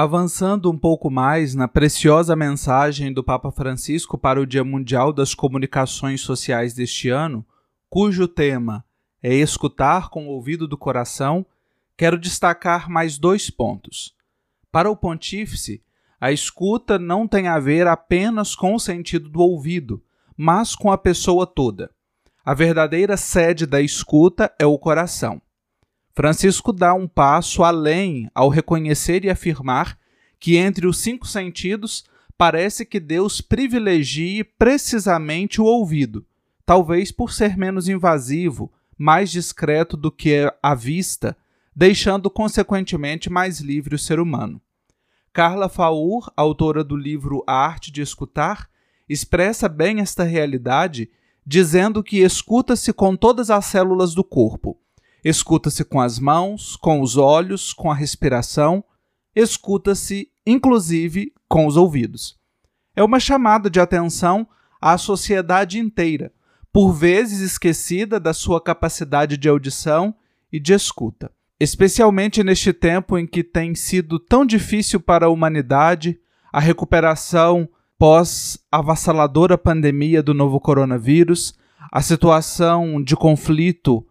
Avançando 0.00 0.70
um 0.70 0.78
pouco 0.78 1.10
mais 1.10 1.56
na 1.56 1.66
preciosa 1.66 2.36
mensagem 2.36 3.12
do 3.12 3.24
Papa 3.24 3.50
Francisco 3.50 4.16
para 4.16 4.40
o 4.40 4.46
Dia 4.46 4.62
Mundial 4.62 5.12
das 5.12 5.34
Comunicações 5.34 6.20
Sociais 6.20 6.72
deste 6.72 7.08
ano, 7.08 7.44
cujo 7.90 8.28
tema 8.28 8.84
é 9.20 9.34
escutar 9.34 10.08
com 10.08 10.28
o 10.28 10.30
ouvido 10.30 10.68
do 10.68 10.78
coração, 10.78 11.44
quero 11.96 12.16
destacar 12.16 12.88
mais 12.88 13.18
dois 13.18 13.50
pontos. 13.50 14.14
Para 14.70 14.88
o 14.88 14.94
Pontífice, 14.94 15.82
a 16.20 16.30
escuta 16.30 16.96
não 16.96 17.26
tem 17.26 17.48
a 17.48 17.58
ver 17.58 17.88
apenas 17.88 18.54
com 18.54 18.76
o 18.76 18.78
sentido 18.78 19.28
do 19.28 19.40
ouvido, 19.40 20.00
mas 20.36 20.76
com 20.76 20.92
a 20.92 20.96
pessoa 20.96 21.44
toda. 21.44 21.90
A 22.44 22.54
verdadeira 22.54 23.16
sede 23.16 23.66
da 23.66 23.80
escuta 23.80 24.54
é 24.60 24.64
o 24.64 24.78
coração. 24.78 25.42
Francisco 26.18 26.72
dá 26.72 26.94
um 26.94 27.06
passo 27.06 27.62
além 27.62 28.28
ao 28.34 28.48
reconhecer 28.48 29.24
e 29.24 29.30
afirmar 29.30 29.96
que 30.40 30.56
entre 30.56 30.84
os 30.84 30.98
cinco 30.98 31.24
sentidos 31.28 32.04
parece 32.36 32.84
que 32.84 32.98
Deus 32.98 33.40
privilegie 33.40 34.42
precisamente 34.42 35.60
o 35.60 35.64
ouvido, 35.64 36.26
talvez 36.66 37.12
por 37.12 37.32
ser 37.32 37.56
menos 37.56 37.88
invasivo, 37.88 38.68
mais 38.98 39.30
discreto 39.30 39.96
do 39.96 40.10
que 40.10 40.52
a 40.60 40.74
vista, 40.74 41.36
deixando 41.72 42.28
consequentemente 42.28 43.30
mais 43.30 43.60
livre 43.60 43.94
o 43.94 43.98
ser 43.98 44.18
humano. 44.18 44.60
Carla 45.32 45.68
Faur, 45.68 46.32
autora 46.36 46.82
do 46.82 46.96
livro 46.96 47.44
A 47.46 47.64
Arte 47.64 47.92
de 47.92 48.02
Escutar, 48.02 48.68
expressa 49.08 49.68
bem 49.68 50.00
esta 50.00 50.24
realidade, 50.24 51.08
dizendo 51.46 52.02
que 52.02 52.24
escuta-se 52.24 52.92
com 52.92 53.14
todas 53.14 53.50
as 53.50 53.66
células 53.66 54.16
do 54.16 54.24
corpo 54.24 54.76
Escuta-se 55.24 55.84
com 55.84 56.00
as 56.00 56.18
mãos, 56.18 56.76
com 56.76 57.00
os 57.00 57.16
olhos, 57.16 57.72
com 57.72 57.90
a 57.90 57.94
respiração, 57.94 58.84
escuta-se 59.34 60.28
inclusive 60.46 61.32
com 61.48 61.66
os 61.66 61.76
ouvidos. 61.76 62.36
É 62.94 63.02
uma 63.02 63.20
chamada 63.20 63.68
de 63.68 63.80
atenção 63.80 64.46
à 64.80 64.96
sociedade 64.96 65.78
inteira, 65.78 66.32
por 66.72 66.92
vezes 66.92 67.40
esquecida 67.40 68.18
da 68.18 68.32
sua 68.32 68.60
capacidade 68.60 69.36
de 69.36 69.48
audição 69.48 70.14
e 70.52 70.58
de 70.58 70.72
escuta. 70.72 71.30
Especialmente 71.60 72.44
neste 72.44 72.72
tempo 72.72 73.18
em 73.18 73.26
que 73.26 73.42
tem 73.42 73.74
sido 73.74 74.18
tão 74.18 74.46
difícil 74.46 75.00
para 75.00 75.26
a 75.26 75.28
humanidade 75.28 76.18
a 76.52 76.60
recuperação 76.60 77.68
pós 77.98 78.58
avassaladora 78.70 79.58
pandemia 79.58 80.22
do 80.22 80.32
novo 80.32 80.60
coronavírus, 80.60 81.54
a 81.90 82.00
situação 82.00 83.02
de 83.02 83.16
conflito 83.16 84.06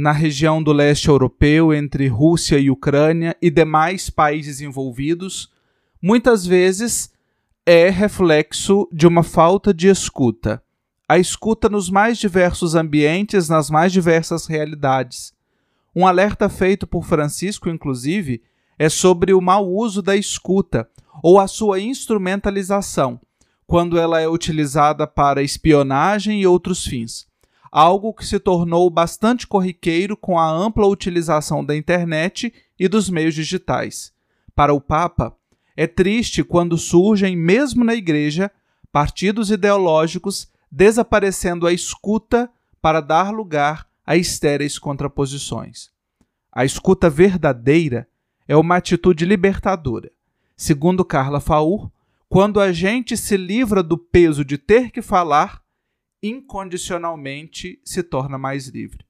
na 0.00 0.12
região 0.12 0.62
do 0.62 0.72
leste 0.72 1.08
europeu 1.08 1.74
entre 1.74 2.06
Rússia 2.06 2.56
e 2.56 2.70
Ucrânia 2.70 3.36
e 3.42 3.50
demais 3.50 4.08
países 4.08 4.60
envolvidos, 4.60 5.50
muitas 6.00 6.46
vezes 6.46 7.12
é 7.66 7.90
reflexo 7.90 8.88
de 8.92 9.08
uma 9.08 9.24
falta 9.24 9.74
de 9.74 9.88
escuta. 9.88 10.62
A 11.08 11.18
escuta 11.18 11.68
nos 11.68 11.90
mais 11.90 12.16
diversos 12.16 12.76
ambientes, 12.76 13.48
nas 13.48 13.68
mais 13.70 13.92
diversas 13.92 14.46
realidades. 14.46 15.34
Um 15.96 16.06
alerta 16.06 16.48
feito 16.48 16.86
por 16.86 17.04
Francisco, 17.04 17.68
inclusive, 17.68 18.40
é 18.78 18.88
sobre 18.88 19.34
o 19.34 19.40
mau 19.40 19.68
uso 19.68 20.00
da 20.00 20.14
escuta 20.14 20.88
ou 21.20 21.40
a 21.40 21.48
sua 21.48 21.80
instrumentalização, 21.80 23.20
quando 23.66 23.98
ela 23.98 24.20
é 24.20 24.28
utilizada 24.28 25.08
para 25.08 25.42
espionagem 25.42 26.42
e 26.42 26.46
outros 26.46 26.84
fins 26.86 27.27
algo 27.70 28.12
que 28.12 28.26
se 28.26 28.38
tornou 28.38 28.88
bastante 28.90 29.46
corriqueiro 29.46 30.16
com 30.16 30.38
a 30.38 30.50
ampla 30.50 30.86
utilização 30.86 31.64
da 31.64 31.76
internet 31.76 32.52
e 32.78 32.88
dos 32.88 33.10
meios 33.10 33.34
digitais. 33.34 34.12
Para 34.54 34.72
o 34.72 34.80
Papa, 34.80 35.36
é 35.76 35.86
triste 35.86 36.42
quando 36.42 36.76
surgem, 36.76 37.36
mesmo 37.36 37.84
na 37.84 37.94
Igreja, 37.94 38.50
partidos 38.90 39.50
ideológicos 39.50 40.48
desaparecendo 40.70 41.66
a 41.66 41.72
escuta 41.72 42.50
para 42.80 43.00
dar 43.00 43.32
lugar 43.32 43.86
a 44.04 44.16
estéreis 44.16 44.78
contraposições. 44.78 45.90
A 46.52 46.64
escuta 46.64 47.08
verdadeira 47.08 48.08
é 48.46 48.56
uma 48.56 48.76
atitude 48.76 49.24
libertadora. 49.24 50.10
Segundo 50.56 51.04
Carla 51.04 51.40
Faur, 51.40 51.90
quando 52.28 52.60
a 52.60 52.72
gente 52.72 53.16
se 53.16 53.36
livra 53.36 53.82
do 53.82 53.96
peso 53.96 54.44
de 54.44 54.58
ter 54.58 54.90
que 54.90 55.00
falar, 55.00 55.62
incondicionalmente 56.22 57.80
se 57.84 58.02
torna 58.02 58.38
mais 58.38 58.68
livre. 58.68 59.04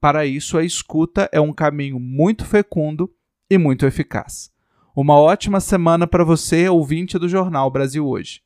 Para 0.00 0.26
isso, 0.26 0.58
a 0.58 0.64
escuta 0.64 1.28
é 1.32 1.40
um 1.40 1.52
caminho 1.52 1.98
muito 2.00 2.44
fecundo 2.44 3.12
e 3.48 3.56
muito 3.56 3.86
eficaz. 3.86 4.50
Uma 4.94 5.18
ótima 5.18 5.60
semana 5.60 6.06
para 6.06 6.24
você, 6.24 6.68
ouvinte 6.68 7.18
do 7.18 7.28
Jornal 7.28 7.70
Brasil 7.70 8.06
Hoje. 8.06 8.42